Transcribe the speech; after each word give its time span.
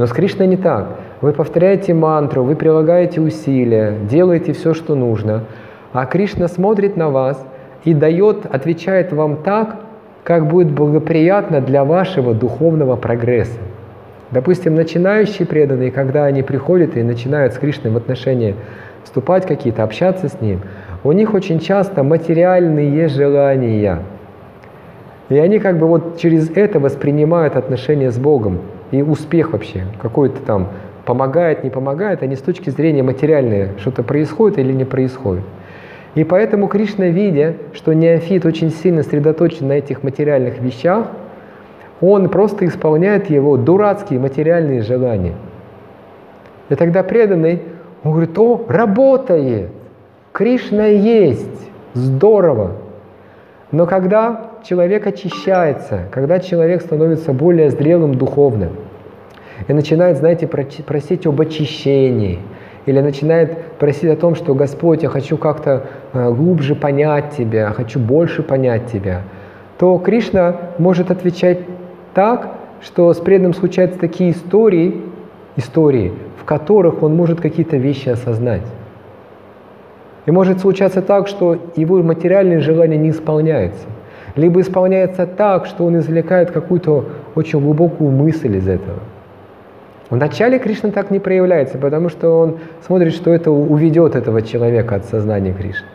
Но 0.00 0.06
с 0.06 0.12
Кришной 0.12 0.46
не 0.46 0.56
так. 0.56 0.96
Вы 1.20 1.34
повторяете 1.34 1.92
мантру, 1.92 2.42
вы 2.42 2.56
прилагаете 2.56 3.20
усилия, 3.20 3.96
делаете 4.08 4.54
все, 4.54 4.72
что 4.72 4.94
нужно, 4.94 5.44
а 5.92 6.06
Кришна 6.06 6.48
смотрит 6.48 6.96
на 6.96 7.10
вас 7.10 7.46
и 7.84 7.92
дает, 7.92 8.46
отвечает 8.46 9.12
вам 9.12 9.36
так, 9.42 9.76
как 10.24 10.46
будет 10.46 10.70
благоприятно 10.70 11.60
для 11.60 11.84
вашего 11.84 12.32
духовного 12.32 12.96
прогресса. 12.96 13.58
Допустим, 14.30 14.74
начинающие 14.74 15.46
преданные, 15.46 15.90
когда 15.90 16.24
они 16.24 16.42
приходят 16.42 16.96
и 16.96 17.02
начинают 17.02 17.52
с 17.52 17.58
Кришной 17.58 17.92
в 17.92 17.98
отношения 17.98 18.54
вступать 19.04 19.44
какие-то, 19.44 19.82
общаться 19.82 20.28
с 20.28 20.40
Ним, 20.40 20.62
у 21.04 21.12
них 21.12 21.34
очень 21.34 21.60
часто 21.60 22.02
материальные 22.02 23.06
желания. 23.08 23.98
И 25.28 25.36
они 25.36 25.58
как 25.58 25.78
бы 25.78 25.86
вот 25.86 26.16
через 26.16 26.48
это 26.48 26.80
воспринимают 26.80 27.54
отношения 27.54 28.10
с 28.10 28.18
Богом 28.18 28.60
и 28.90 29.02
успех 29.02 29.52
вообще, 29.52 29.84
какой-то 30.00 30.40
там 30.42 30.68
помогает, 31.04 31.64
не 31.64 31.70
помогает, 31.70 32.22
они 32.22 32.36
с 32.36 32.40
точки 32.40 32.70
зрения 32.70 33.02
материальной, 33.02 33.70
что-то 33.78 34.02
происходит 34.02 34.58
или 34.58 34.72
не 34.72 34.84
происходит. 34.84 35.44
И 36.14 36.24
поэтому 36.24 36.66
Кришна, 36.66 37.06
видя, 37.06 37.54
что 37.72 37.92
неофит 37.92 38.44
очень 38.44 38.70
сильно 38.70 39.02
сосредоточен 39.02 39.68
на 39.68 39.74
этих 39.74 40.02
материальных 40.02 40.58
вещах, 40.60 41.06
он 42.00 42.28
просто 42.28 42.66
исполняет 42.66 43.30
его 43.30 43.56
дурацкие 43.56 44.18
материальные 44.18 44.82
желания. 44.82 45.34
И 46.68 46.74
тогда 46.74 47.02
преданный, 47.02 47.62
он 48.02 48.12
говорит, 48.12 48.38
о, 48.38 48.64
работает, 48.68 49.70
Кришна 50.32 50.86
есть, 50.86 51.70
здорово. 51.94 52.72
Но 53.72 53.86
когда 53.86 54.49
человек 54.64 55.06
очищается, 55.06 56.02
когда 56.10 56.38
человек 56.38 56.82
становится 56.82 57.32
более 57.32 57.70
зрелым 57.70 58.14
духовным, 58.14 58.70
и 59.68 59.72
начинает, 59.72 60.18
знаете, 60.18 60.46
просить 60.46 61.26
об 61.26 61.40
очищении, 61.40 62.38
или 62.86 63.00
начинает 63.00 63.58
просить 63.78 64.10
о 64.10 64.16
том, 64.16 64.34
что 64.34 64.54
Господь, 64.54 65.02
я 65.02 65.08
хочу 65.08 65.36
как-то 65.36 65.86
э, 66.12 66.32
глубже 66.32 66.74
понять 66.74 67.36
Тебя, 67.36 67.70
хочу 67.72 67.98
больше 67.98 68.42
понять 68.42 68.86
Тебя, 68.86 69.22
то 69.78 69.98
Кришна 69.98 70.56
может 70.78 71.10
отвечать 71.10 71.58
так, 72.14 72.56
что 72.82 73.12
с 73.12 73.18
преданным 73.18 73.54
случаются 73.54 73.98
такие 73.98 74.30
истории, 74.30 75.02
истории, 75.56 76.12
в 76.40 76.44
которых 76.44 77.02
он 77.02 77.14
может 77.14 77.40
какие-то 77.40 77.76
вещи 77.76 78.08
осознать. 78.08 78.62
И 80.26 80.30
может 80.30 80.60
случаться 80.60 81.02
так, 81.02 81.28
что 81.28 81.58
его 81.76 82.02
материальные 82.02 82.60
желания 82.60 82.96
не 82.96 83.10
исполняются. 83.10 83.86
Либо 84.36 84.60
исполняется 84.60 85.26
так, 85.26 85.66
что 85.66 85.84
он 85.84 85.98
извлекает 85.98 86.50
какую-то 86.50 87.04
очень 87.34 87.60
глубокую 87.60 88.10
мысль 88.10 88.56
из 88.56 88.68
этого. 88.68 89.00
Вначале 90.10 90.58
Кришна 90.58 90.90
так 90.90 91.10
не 91.10 91.20
проявляется, 91.20 91.78
потому 91.78 92.08
что 92.08 92.38
он 92.38 92.58
смотрит, 92.84 93.12
что 93.12 93.32
это 93.32 93.50
уведет 93.50 94.16
этого 94.16 94.42
человека 94.42 94.96
от 94.96 95.04
сознания 95.04 95.52
Кришны. 95.52 95.86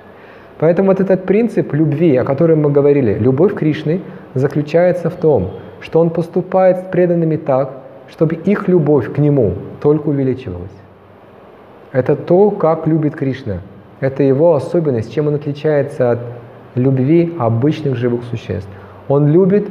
Поэтому 0.58 0.90
вот 0.90 1.02
этот 1.02 1.26
принцип 1.26 1.74
любви, 1.74 2.16
о 2.16 2.24
котором 2.24 2.62
мы 2.62 2.72
говорили, 2.72 3.14
любовь 3.14 3.54
Кришны 3.56 4.02
заключается 4.34 5.10
в 5.10 5.16
том, 5.16 5.52
что 5.82 6.00
он 6.00 6.10
поступает 6.10 6.78
с 6.78 6.84
преданными 6.84 7.36
так, 7.36 7.72
чтобы 8.10 8.36
их 8.36 8.70
любовь 8.70 9.14
к 9.14 9.18
нему 9.18 9.54
только 9.82 10.08
увеличивалась. 10.08 10.72
Это 11.92 12.16
то, 12.16 12.52
как 12.52 12.88
любит 12.88 13.16
Кришна. 13.16 13.60
Это 14.00 14.24
его 14.24 14.56
особенность, 14.56 15.14
чем 15.14 15.28
он 15.28 15.36
отличается 15.36 16.12
от 16.12 16.20
любви 16.76 17.34
обычных 17.40 17.96
живых 17.96 18.24
существ. 18.26 18.70
Он 19.08 19.28
любит, 19.28 19.68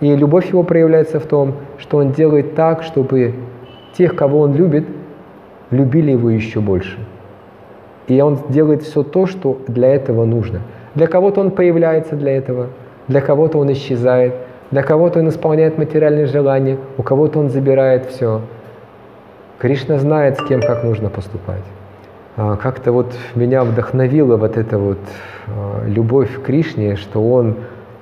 и 0.00 0.14
любовь 0.16 0.48
его 0.48 0.62
проявляется 0.62 1.20
в 1.20 1.26
том, 1.26 1.54
что 1.78 1.98
он 1.98 2.12
делает 2.12 2.54
так, 2.54 2.82
чтобы 2.82 3.34
тех, 3.96 4.16
кого 4.16 4.40
он 4.40 4.54
любит, 4.54 4.84
любили 5.70 6.12
его 6.12 6.30
еще 6.30 6.60
больше. 6.60 6.98
И 8.06 8.20
он 8.20 8.38
делает 8.48 8.82
все 8.82 9.02
то, 9.02 9.26
что 9.26 9.58
для 9.66 9.94
этого 9.94 10.24
нужно. 10.24 10.60
Для 10.94 11.06
кого-то 11.06 11.40
он 11.40 11.50
появляется 11.50 12.16
для 12.16 12.36
этого, 12.36 12.68
для 13.08 13.20
кого-то 13.20 13.58
он 13.58 13.72
исчезает, 13.72 14.34
для 14.70 14.82
кого-то 14.82 15.20
он 15.20 15.28
исполняет 15.28 15.78
материальные 15.78 16.26
желания, 16.26 16.78
у 16.98 17.02
кого-то 17.02 17.38
он 17.38 17.48
забирает 17.48 18.06
все. 18.06 18.42
Кришна 19.58 19.98
знает, 19.98 20.38
с 20.38 20.44
кем 20.44 20.60
как 20.60 20.84
нужно 20.84 21.08
поступать. 21.08 21.64
А, 22.36 22.56
как-то 22.56 22.90
вот 22.90 23.14
меня 23.36 23.62
вдохновила 23.62 24.36
вот 24.36 24.56
эта 24.56 24.76
вот 24.76 24.98
а, 25.46 25.86
любовь 25.86 26.36
к 26.36 26.42
Кришне, 26.42 26.96
что 26.96 27.20
он 27.20 27.56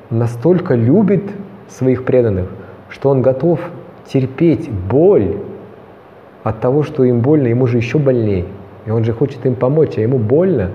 настолько 0.09 0.75
любит 0.75 1.25
своих 1.69 2.05
преданных, 2.05 2.49
что 2.89 3.11
он 3.11 3.21
готов 3.21 3.61
терпеть 4.07 4.71
боль 4.71 5.37
от 6.45 6.61
того, 6.61 6.83
что 6.83 7.05
им 7.05 7.21
больно, 7.21 7.49
ему 7.49 7.67
же 7.67 7.77
еще 7.77 7.99
больнее. 7.99 8.47
И 8.87 8.91
он 8.91 9.05
же 9.05 9.13
хочет 9.13 9.45
им 9.45 9.55
помочь, 9.55 9.99
а 9.99 10.01
ему 10.01 10.19
больно. 10.19 10.71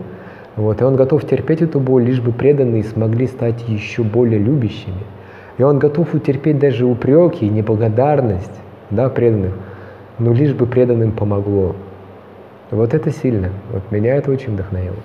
Вот, 0.55 0.81
и 0.81 0.83
он 0.83 0.95
готов 0.95 1.25
терпеть 1.27 1.61
эту 1.61 1.79
боль, 1.79 2.03
лишь 2.03 2.21
бы 2.21 2.31
преданные 2.31 2.83
смогли 2.83 3.25
стать 3.25 3.67
еще 3.67 4.03
более 4.03 4.39
любящими. 4.39 5.03
И 5.57 5.63
он 5.63 5.79
готов 5.79 6.13
утерпеть 6.13 6.59
даже 6.59 6.85
упреки 6.85 7.47
и 7.47 7.49
неблагодарность 7.49 8.53
да, 8.91 9.09
преданных, 9.09 9.53
но 10.19 10.31
лишь 10.31 10.53
бы 10.53 10.67
преданным 10.67 11.11
помогло. 11.11 11.75
Вот 12.71 12.93
это 12.93 13.11
сильно. 13.11 13.49
Вот 13.71 13.91
меня 13.91 14.15
это 14.15 14.29
очень 14.31 14.53
вдохновило. 14.53 14.97